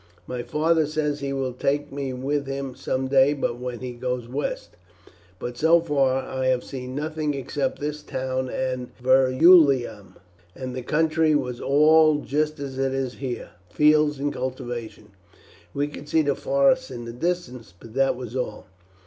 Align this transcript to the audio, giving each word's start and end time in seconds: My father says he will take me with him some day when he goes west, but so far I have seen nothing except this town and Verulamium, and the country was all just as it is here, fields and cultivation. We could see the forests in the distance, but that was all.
My 0.25 0.41
father 0.41 0.87
says 0.87 1.19
he 1.19 1.31
will 1.31 1.53
take 1.53 1.91
me 1.91 2.11
with 2.11 2.47
him 2.47 2.73
some 2.75 3.07
day 3.07 3.35
when 3.35 3.81
he 3.81 3.91
goes 3.91 4.27
west, 4.27 4.71
but 5.37 5.59
so 5.59 5.79
far 5.79 6.23
I 6.23 6.47
have 6.47 6.63
seen 6.63 6.95
nothing 6.95 7.35
except 7.35 7.77
this 7.77 8.01
town 8.01 8.49
and 8.49 8.89
Verulamium, 8.97 10.15
and 10.55 10.73
the 10.75 10.81
country 10.81 11.35
was 11.35 11.61
all 11.61 12.17
just 12.21 12.59
as 12.59 12.79
it 12.79 12.95
is 12.95 13.13
here, 13.21 13.49
fields 13.69 14.17
and 14.17 14.33
cultivation. 14.33 15.11
We 15.71 15.87
could 15.87 16.09
see 16.09 16.23
the 16.23 16.33
forests 16.33 16.89
in 16.89 17.05
the 17.05 17.13
distance, 17.13 17.71
but 17.79 17.93
that 17.93 18.15
was 18.15 18.35
all. 18.35 18.65